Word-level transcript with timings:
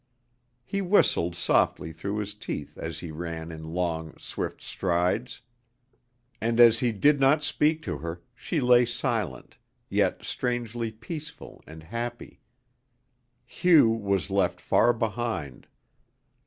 He 0.65 0.81
whistled 0.81 1.35
softly 1.35 1.91
through 1.93 2.17
his 2.17 2.33
teeth 2.33 2.75
as 2.75 2.97
he 3.01 3.11
ran 3.11 3.51
in 3.51 3.65
long, 3.71 4.17
swift 4.17 4.59
strides. 4.59 5.41
And 6.41 6.59
as 6.59 6.79
he 6.79 6.91
did 6.91 7.19
not 7.19 7.43
speak 7.43 7.83
to 7.83 7.99
her, 7.99 8.23
she 8.33 8.59
lay 8.61 8.83
silent, 8.83 9.59
yet 9.89 10.23
strangely 10.25 10.91
peaceful 10.91 11.63
and 11.67 11.83
happy. 11.83 12.39
Hugh 13.45 13.91
was 13.91 14.31
left 14.31 14.59
far 14.59 14.91
behind. 14.91 15.67